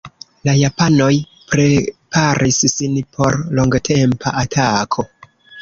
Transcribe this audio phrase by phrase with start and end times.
[0.47, 1.09] La japanoj
[1.51, 5.09] preparis sin por longtempa atako.